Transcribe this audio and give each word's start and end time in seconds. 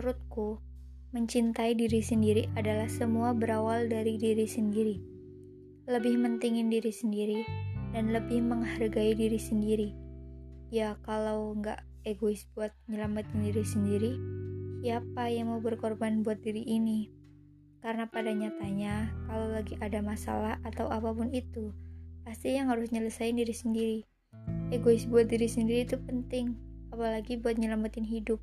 Menurutku 0.00 0.56
Mencintai 1.12 1.76
diri 1.76 2.00
sendiri 2.00 2.48
adalah 2.56 2.88
semua 2.88 3.36
berawal 3.36 3.84
dari 3.84 4.16
diri 4.16 4.48
sendiri. 4.48 4.96
Lebih 5.84 6.16
mentingin 6.16 6.72
diri 6.72 6.88
sendiri 6.88 7.44
dan 7.92 8.08
lebih 8.08 8.40
menghargai 8.40 9.12
diri 9.12 9.36
sendiri. 9.36 9.92
Ya 10.72 10.96
kalau 11.04 11.52
nggak 11.52 11.84
egois 12.08 12.48
buat 12.56 12.72
nyelamatin 12.88 13.44
diri 13.44 13.60
sendiri, 13.60 14.12
siapa 14.80 15.28
yang 15.28 15.52
mau 15.52 15.60
berkorban 15.60 16.24
buat 16.24 16.40
diri 16.40 16.64
ini? 16.64 17.12
Karena 17.84 18.08
pada 18.08 18.32
nyatanya, 18.32 19.12
kalau 19.28 19.52
lagi 19.52 19.76
ada 19.84 20.00
masalah 20.00 20.56
atau 20.64 20.88
apa 20.88 21.12
pun 21.12 21.28
itu, 21.28 21.76
pasti 22.24 22.56
yang 22.56 22.72
harus 22.72 22.88
nyelesain 22.88 23.36
diri 23.36 23.52
sendiri. 23.52 23.98
Egois 24.72 25.04
buat 25.04 25.28
diri 25.28 25.44
sendiri 25.44 25.84
itu 25.84 26.00
penting, 26.00 26.56
apalagi 26.88 27.36
buat 27.36 27.60
nyelamatin 27.60 28.08
hidup. 28.08 28.40